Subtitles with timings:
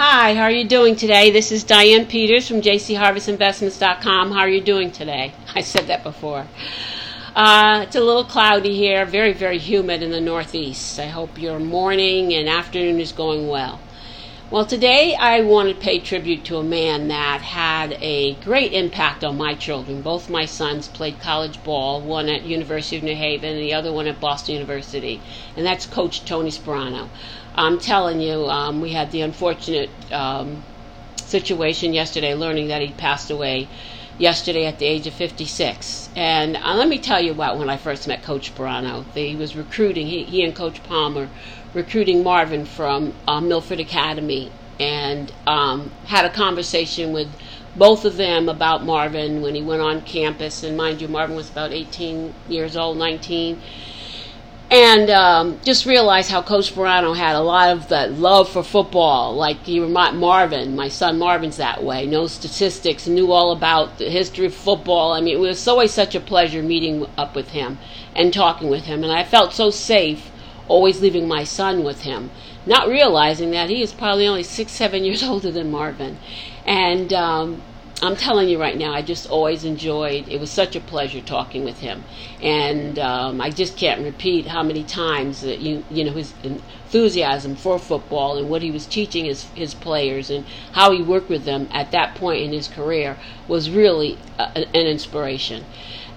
[0.00, 1.32] Hi, how are you doing today?
[1.32, 4.30] This is Diane Peters from jcharvestinvestments.com.
[4.30, 5.32] How are you doing today?
[5.56, 6.46] I said that before.
[7.34, 11.00] Uh, it's a little cloudy here, very, very humid in the Northeast.
[11.00, 13.80] I hope your morning and afternoon is going well.
[14.50, 19.22] Well, today I want to pay tribute to a man that had a great impact
[19.22, 20.00] on my children.
[20.00, 23.92] Both my sons played college ball, one at University of New Haven and the other
[23.92, 25.20] one at Boston University,
[25.54, 27.10] and that's Coach Tony Sparano.
[27.54, 30.62] I'm telling you, um, we had the unfortunate um,
[31.16, 33.68] situation yesterday, learning that he passed away
[34.16, 36.08] yesterday at the age of 56.
[36.16, 39.04] And uh, let me tell you about when I first met Coach Sparano.
[39.12, 41.28] He was recruiting, he, he and Coach Palmer
[41.78, 44.50] recruiting Marvin from uh, Milford Academy
[44.80, 47.28] and um, had a conversation with
[47.76, 50.64] both of them about Marvin when he went on campus.
[50.64, 53.62] And mind you, Marvin was about 18 years old, 19
[54.70, 59.34] and um, just realized how Coach Sparano had a lot of that love for football.
[59.34, 62.04] Like you remind Marvin, my son Marvin's that way.
[62.04, 65.12] no statistics, knew all about the history of football.
[65.12, 67.78] I mean, it was always such a pleasure meeting up with him
[68.14, 70.30] and talking with him, and I felt so safe
[70.68, 72.30] always leaving my son with him,
[72.66, 76.18] not realizing that he is probably only six, seven years older than Marvin,
[76.66, 77.62] and um,
[78.00, 80.28] I'm telling you right now, I just always enjoyed.
[80.28, 82.04] It was such a pleasure talking with him,
[82.40, 87.56] and um, I just can't repeat how many times that you you know his enthusiasm
[87.56, 91.44] for football and what he was teaching his his players and how he worked with
[91.44, 93.16] them at that point in his career
[93.48, 95.64] was really a, an inspiration,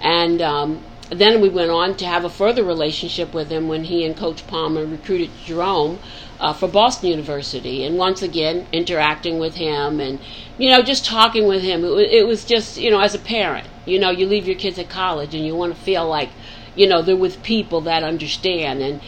[0.02, 0.42] and.
[0.42, 4.16] Um, then we went on to have a further relationship with him when he and
[4.16, 6.00] Coach Palmer recruited Jerome
[6.40, 10.20] uh, for Boston University, and once again interacting with him and
[10.58, 11.84] you know just talking with him.
[11.84, 14.80] It, it was just you know as a parent, you know you leave your kids
[14.80, 16.30] at college and you want to feel like
[16.76, 19.02] you know they're with people that understand and.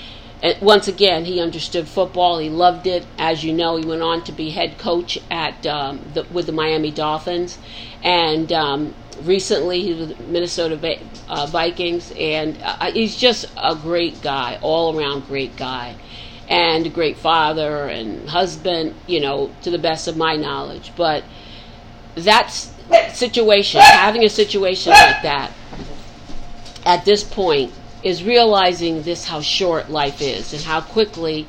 [0.43, 2.37] And once again, he understood football.
[2.37, 3.05] He loved it.
[3.17, 6.51] As you know, he went on to be head coach at um, the, with the
[6.51, 7.57] Miami Dolphins,
[8.03, 10.99] and um, recently he was the Minnesota
[11.29, 15.95] uh, Vikings, and uh, he's just a great guy, all around great guy
[16.49, 20.91] and a great father and husband, you know, to the best of my knowledge.
[20.95, 21.23] But
[22.15, 22.47] that
[23.13, 25.51] situation, having a situation like that
[26.85, 27.71] at this point,
[28.03, 31.47] is realizing this how short life is and how quickly,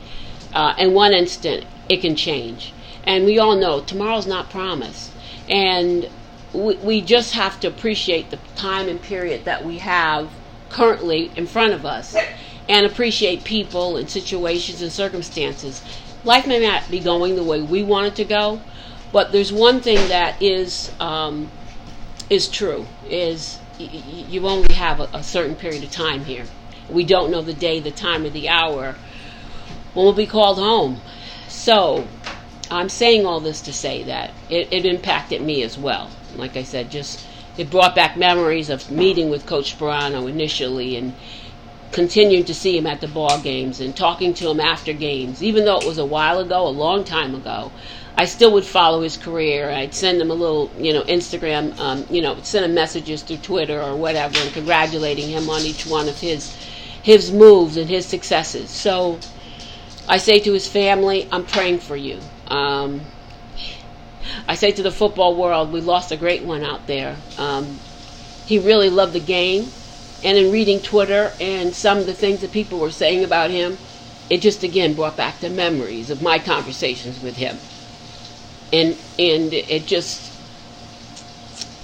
[0.53, 2.72] uh, in one instant, it can change.
[3.04, 5.12] And we all know tomorrow's not promised.
[5.48, 6.09] And
[6.53, 10.31] we, we just have to appreciate the time and period that we have
[10.70, 12.16] currently in front of us
[12.69, 15.82] and appreciate people and situations and circumstances.
[16.25, 18.60] Life may not be going the way we want it to go,
[19.12, 21.50] but there's one thing that is um,
[22.31, 26.45] is true: is you only have a, a certain period of time here.
[26.89, 28.95] We don't know the day, the time, or the hour
[29.95, 31.01] when we'll be called home.
[31.49, 32.07] So,
[32.71, 36.11] I'm saying all this to say that it, it impacted me as well.
[36.37, 37.25] Like I said, just
[37.57, 41.15] it brought back memories of meeting with Coach Sparano initially and
[41.93, 45.65] continuing to see him at the ball games and talking to him after games, even
[45.65, 47.71] though it was a while ago, a long time ago.
[48.16, 49.70] I still would follow his career.
[49.70, 53.38] I'd send him a little, you know, Instagram, um, you know, send him messages through
[53.38, 56.54] Twitter or whatever, and congratulating him on each one of his
[57.02, 58.70] his moves and his successes.
[58.70, 59.19] So
[60.08, 62.20] I say to his family, I'm praying for you.
[62.47, 63.02] Um,
[64.48, 67.16] I say to the football world, we lost a great one out there.
[67.36, 67.78] Um,
[68.46, 69.66] he really loved the game
[70.25, 73.76] and in reading Twitter and some of the things that people were saying about him,
[74.31, 77.58] it just again brought back the memories of my conversations with him.
[78.75, 80.33] And and it just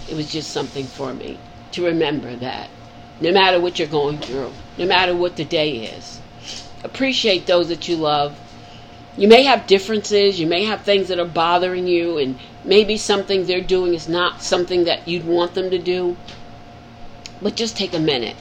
[0.09, 1.39] it was just something for me
[1.71, 2.69] to remember that
[3.21, 6.21] no matter what you're going through, no matter what the day is,
[6.83, 8.37] appreciate those that you love.
[9.17, 13.47] You may have differences, you may have things that are bothering you, and maybe something
[13.47, 16.17] they're doing is not something that you'd want them to do.
[17.41, 18.37] But just take a minute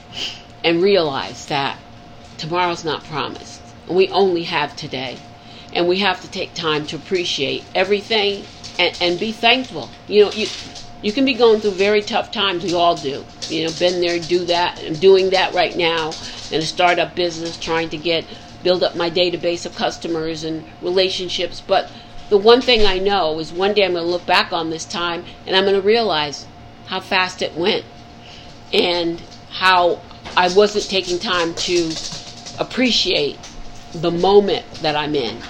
[0.64, 1.78] and realize that
[2.36, 3.60] tomorrow's not promised.
[3.88, 5.18] We only have today.
[5.72, 8.46] And we have to take time to appreciate everything
[8.78, 9.90] and, and be thankful.
[10.06, 10.50] You know, you
[11.02, 12.64] you can be going through very tough times.
[12.64, 13.24] We all do.
[13.48, 14.78] You know, been there, do that.
[14.84, 16.16] I'm doing that right now
[16.50, 18.24] in a startup business, trying to get
[18.62, 21.60] build up my database of customers and relationships.
[21.60, 21.90] But
[22.28, 24.84] the one thing I know is one day I'm going to look back on this
[24.84, 26.46] time and I'm going to realize
[26.86, 27.84] how fast it went
[28.72, 30.00] and how
[30.36, 31.96] I wasn't taking time to
[32.58, 33.38] appreciate
[33.92, 35.42] the moment that I'm in.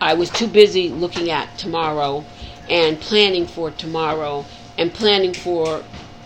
[0.00, 2.24] I was too busy looking at tomorrow
[2.68, 4.46] and planning for tomorrow
[4.78, 5.82] and planning for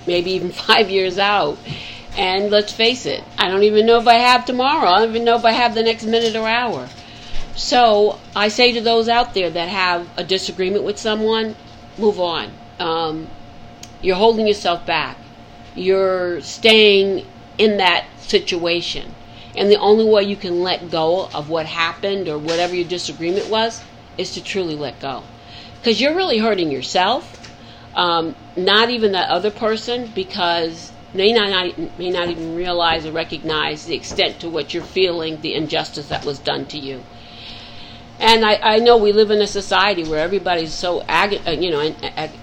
[0.06, 1.59] maybe even five years out.
[2.17, 4.88] And let's face it, I don't even know if I have tomorrow.
[4.88, 6.88] I don't even know if I have the next minute or hour.
[7.56, 11.56] So I say to those out there that have a disagreement with someone,
[11.99, 12.50] move on.
[12.79, 13.29] Um,
[14.03, 15.17] you're holding yourself back.
[15.75, 17.27] You're staying
[17.59, 19.15] in that situation.
[19.56, 23.49] And the only way you can let go of what happened or whatever your disagreement
[23.49, 23.83] was
[24.19, 25.23] is to truly let go.
[25.79, 27.39] Because you're really hurting yourself,
[27.95, 33.85] um, not even that other person, because they not, may not even realize or recognize
[33.85, 37.05] the extent to which you're feeling the injustice that was done to you.
[38.20, 41.70] And I, I know we live in a society where everybody's so ag- uh, you
[41.70, 41.81] know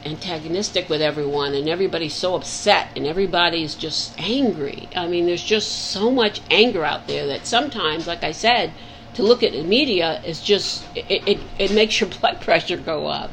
[0.06, 4.90] antagonistic with everyone, and everybody's so upset, and everybody's just angry.
[4.96, 8.74] I mean, there's just so much anger out there that sometimes, like I said,
[9.14, 13.08] to look at the media is just it, it, it makes your blood pressure go
[13.08, 13.32] up.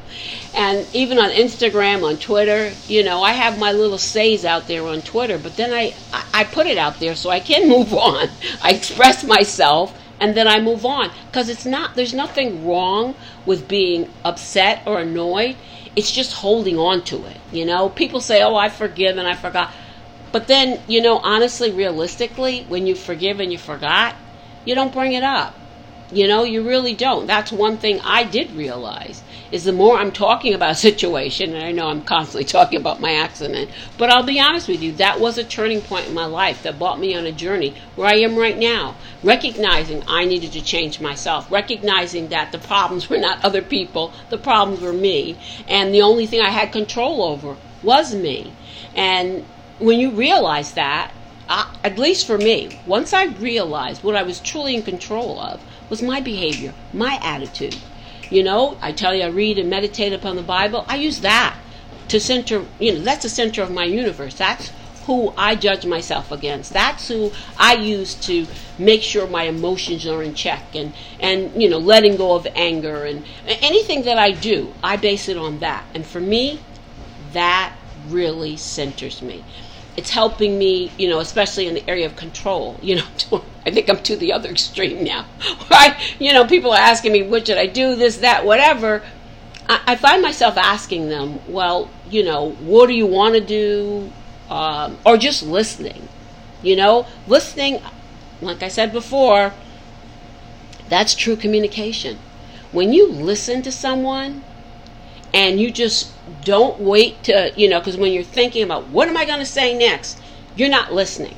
[0.54, 4.84] And even on Instagram, on Twitter, you know, I have my little says out there
[4.86, 5.94] on Twitter, but then I
[6.32, 8.28] I put it out there so I can move on.
[8.62, 13.14] I express myself and then I move on because it's not there's nothing wrong
[13.46, 15.56] with being upset or annoyed.
[15.96, 17.36] It's just holding on to it.
[17.52, 19.72] You know, people say, "Oh, I forgive and I forgot."
[20.30, 24.14] But then, you know, honestly, realistically, when you forgive and you forgot,
[24.64, 25.57] you don't bring it up.
[26.10, 27.26] You know, you really don't.
[27.26, 29.22] That's one thing I did realize
[29.52, 33.00] is the more I'm talking about a situation, and I know I'm constantly talking about
[33.00, 36.24] my accident, but I'll be honest with you, that was a turning point in my
[36.24, 40.52] life that brought me on a journey where I am right now, recognizing I needed
[40.52, 45.36] to change myself, recognizing that the problems were not other people, the problems were me,
[45.66, 48.52] and the only thing I had control over was me.
[48.94, 49.44] And
[49.78, 51.12] when you realize that,
[51.48, 56.02] at least for me, once I realized what I was truly in control of was
[56.02, 57.76] my behavior, my attitude.
[58.30, 60.84] You know, I tell you, I read and meditate upon the Bible.
[60.88, 61.56] I use that
[62.08, 64.34] to center, you know, that's the center of my universe.
[64.34, 64.72] That's
[65.04, 66.72] who I judge myself against.
[66.72, 68.46] That's who I use to
[68.78, 73.04] make sure my emotions are in check and, and you know, letting go of anger
[73.04, 75.84] and anything that I do, I base it on that.
[75.94, 76.60] And for me,
[77.32, 77.74] that
[78.08, 79.44] really centers me
[79.98, 82.78] it's helping me, you know, especially in the area of control.
[82.80, 83.04] You know,
[83.66, 85.26] I think I'm to the other extreme now.
[85.70, 85.96] Right?
[86.20, 89.02] You know, people are asking me, what should I do, this, that, whatever.
[89.68, 94.12] I, I find myself asking them, well, you know, what do you want to do?
[94.48, 96.08] Um, or just listening.
[96.62, 97.82] You know, listening,
[98.40, 99.52] like I said before,
[100.88, 102.18] that's true communication.
[102.70, 104.44] When you listen to someone
[105.34, 106.12] and you just
[106.44, 109.46] don't wait to, you know, because when you're thinking about what am I going to
[109.46, 110.20] say next,
[110.56, 111.36] you're not listening.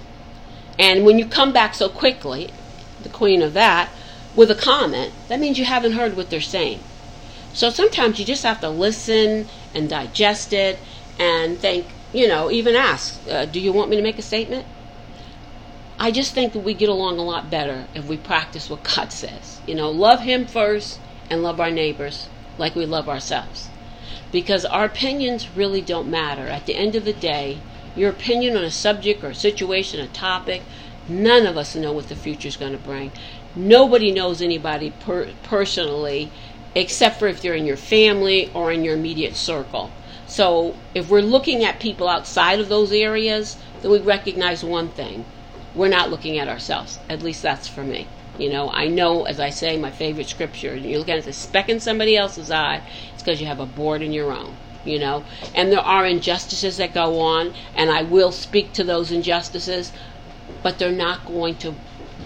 [0.79, 2.51] And when you come back so quickly,
[3.03, 3.91] the queen of that,
[4.37, 6.81] with a comment, that means you haven't heard what they're saying.
[7.53, 10.79] So sometimes you just have to listen and digest it
[11.19, 14.67] and think, you know, even ask, uh, do you want me to make a statement?
[15.99, 19.13] I just think that we get along a lot better if we practice what God
[19.13, 19.61] says.
[19.67, 23.70] You know, love Him first and love our neighbors like we love ourselves
[24.33, 26.47] because our opinions really don't matter.
[26.47, 27.59] At the end of the day,
[27.97, 30.63] your opinion on a subject or a situation, a topic,
[31.09, 33.11] none of us know what the future is going to bring.
[33.57, 36.31] Nobody knows anybody per- personally
[36.75, 39.91] except for if they're in your family or in your immediate circle.
[40.27, 45.25] So if we're looking at people outside of those areas, then we recognize one thing.
[45.75, 47.01] We're not looking at ourselves.
[47.09, 48.07] At least that's for me.
[48.39, 51.69] You know, I know, as I say, my favorite scripture, you're looking at the speck
[51.69, 52.83] in somebody else's eye,
[53.21, 55.25] it's because you have a board in your own, you know.
[55.55, 59.93] And there are injustices that go on, and I will speak to those injustices,
[60.63, 61.75] but they're not going to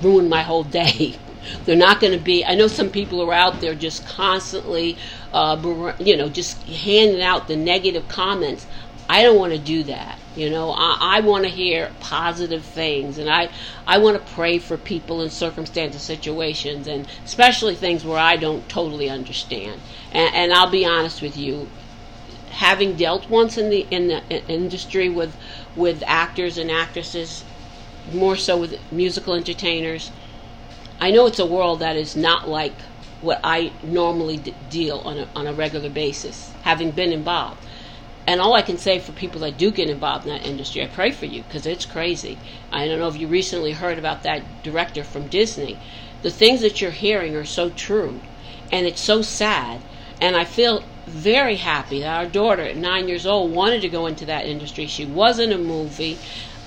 [0.01, 1.17] ruin my whole day.
[1.67, 2.43] They're not going to be.
[2.43, 4.97] I know some people are out there just constantly,
[5.31, 8.67] uh, you know, just handing out the negative comments.
[9.11, 10.19] I don't want to do that.
[10.37, 13.51] You know, I, I want to hear positive things, and I
[13.87, 18.69] I want to pray for people in circumstances, situations, and especially things where I don't
[18.69, 19.81] totally understand.
[20.11, 21.69] And, and I'll be honest with you,
[22.51, 25.37] having dealt once in the in the industry with
[25.77, 27.45] with actors and actresses,
[28.13, 30.11] more so with musical entertainers,
[31.01, 32.75] I know it's a world that is not like
[33.21, 37.65] what I normally d- deal on a, on a regular basis, having been involved.
[38.27, 40.87] And all I can say for people that do get involved in that industry, I
[40.87, 42.39] pray for you because it's crazy.
[42.73, 45.79] I don't know if you recently heard about that director from Disney.
[46.23, 48.21] The things that you're hearing are so true,
[48.73, 49.83] and it's so sad.
[50.23, 54.07] And I feel very happy that our daughter, at nine years old, wanted to go
[54.07, 54.87] into that industry.
[54.87, 56.19] She was in a movie.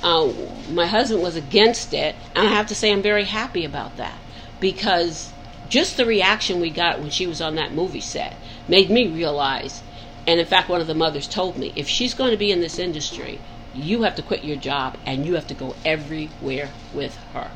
[0.04, 0.32] Uh,
[0.70, 4.20] my husband was against it, and I have to say I'm very happy about that
[4.60, 5.32] because
[5.70, 8.36] just the reaction we got when she was on that movie set
[8.68, 9.82] made me realize
[10.28, 12.60] and in fact, one of the mothers told me if she's going to be in
[12.60, 13.40] this industry,
[13.74, 17.52] you have to quit your job and you have to go everywhere with her.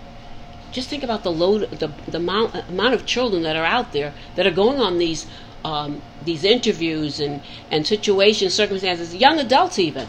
[0.71, 4.13] just think about the load, the, the amount, amount of children that are out there
[4.35, 5.27] that are going on these
[5.63, 10.07] um, these interviews and, and situations, circumstances, young adults even.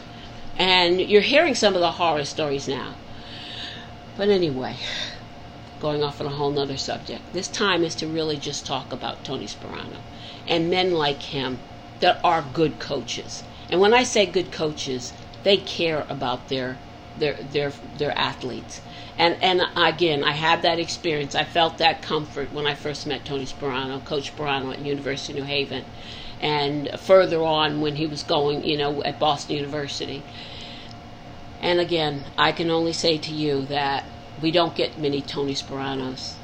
[0.57, 2.95] And you're hearing some of the horror stories now.
[4.16, 4.76] But anyway,
[5.78, 7.35] going off on a whole nother subject.
[7.35, 9.99] This time is to really just talk about Tony Sparano
[10.49, 11.59] and men like him
[12.02, 13.42] that are good coaches.
[13.71, 15.12] And when I say good coaches,
[15.44, 16.76] they care about their
[17.18, 18.80] their their their athletes.
[19.16, 21.35] And and again, I had that experience.
[21.35, 25.44] I felt that comfort when I first met Tony Sparano, Coach Sparano at University of
[25.44, 25.85] New Haven,
[26.40, 30.23] and further on when he was going, you know, at Boston University.
[31.61, 34.04] And again, I can only say to you that
[34.42, 36.35] we don't get many Tony Sparanos.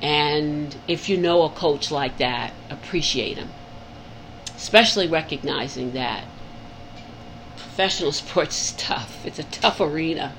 [0.00, 3.48] And if you know a coach like that, appreciate him.
[4.58, 6.24] Especially recognizing that
[7.56, 9.24] professional sports is tough.
[9.24, 10.34] It's a tough arena.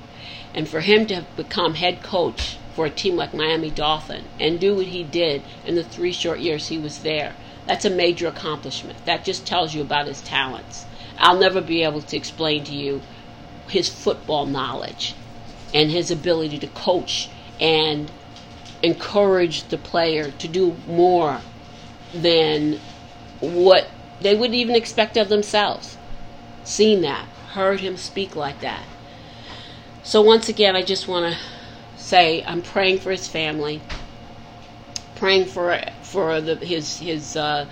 [0.54, 4.76] And for him to become head coach for a team like Miami Dolphin and do
[4.76, 7.34] what he did in the three short years he was there,
[7.66, 9.04] that's a major accomplishment.
[9.06, 10.86] That just tells you about his talents.
[11.18, 13.02] I'll never be able to explain to you
[13.70, 15.16] his football knowledge
[15.74, 18.12] and his ability to coach and
[18.84, 21.40] encourage the player to do more
[22.14, 22.80] than
[23.40, 23.88] what
[24.22, 25.98] they wouldn't even expect of themselves.
[26.64, 28.84] Seen that, heard him speak like that.
[30.04, 31.40] So, once again, I just want to
[31.98, 33.82] say I'm praying for his family,
[35.16, 37.68] praying for for the, his his uh,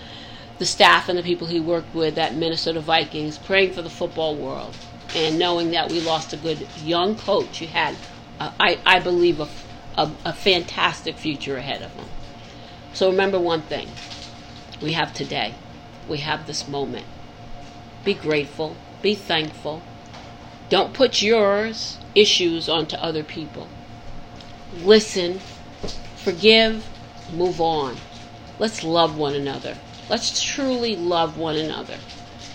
[0.60, 4.36] the staff and the people he worked with at Minnesota Vikings, praying for the football
[4.36, 4.76] world,
[5.16, 7.96] and knowing that we lost a good young coach who had,
[8.40, 9.50] uh, I I believe, a,
[9.96, 12.06] a a fantastic future ahead of him.
[12.94, 13.88] So remember one thing:
[14.82, 15.56] we have today,
[16.08, 17.06] we have this moment.
[18.04, 19.82] Be grateful, be thankful.
[20.70, 23.68] Don't put yours issues onto other people.
[24.82, 25.40] Listen,
[26.18, 26.88] forgive,
[27.34, 27.98] move on.
[28.60, 29.78] Let's love one another.
[30.10, 31.98] Let's truly love one another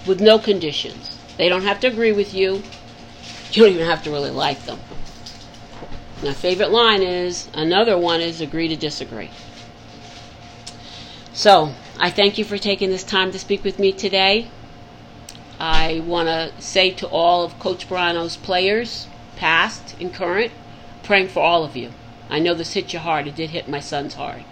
[0.06, 1.16] with no conditions.
[1.36, 2.62] They don't have to agree with you.
[3.52, 4.80] You don't even have to really like them.
[6.22, 9.30] My favorite line is another one is agree to disagree.
[11.32, 14.48] So, I thank you for taking this time to speak with me today.
[15.60, 19.06] I want to say to all of Coach Sparano's players,
[19.36, 20.52] past and current,
[21.02, 21.90] praying for all of you.
[22.30, 23.26] I know this hit you hard.
[23.26, 24.42] It did hit my son's hard.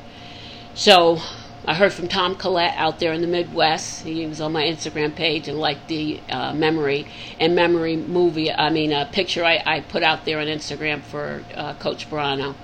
[0.75, 1.21] So
[1.67, 4.05] I heard from Tom Collette out there in the Midwest.
[4.05, 7.07] He was on my Instagram page and liked the uh, memory
[7.39, 8.53] and memory movie.
[8.53, 12.55] I mean, a picture I, I put out there on Instagram for uh, Coach Brano.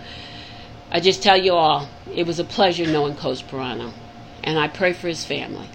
[0.90, 3.92] I just tell you all, it was a pleasure knowing Coach Sparano,
[4.46, 5.68] and I pray for his family.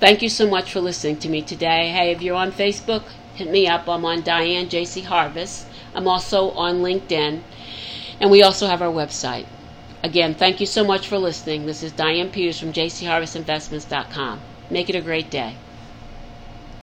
[0.00, 1.88] Thank you so much for listening to me today.
[1.88, 3.04] Hey, if you're on Facebook,
[3.36, 3.88] hit me up.
[3.88, 5.66] I'm on Diane JC Harvest.
[5.94, 7.40] I'm also on LinkedIn,
[8.20, 9.46] and we also have our website.
[10.02, 11.64] Again, thank you so much for listening.
[11.64, 14.40] This is Diane Peters from jcharvestinvestments.com.
[14.68, 15.54] Make it a great day.